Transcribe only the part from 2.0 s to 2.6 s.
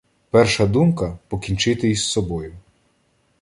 собою.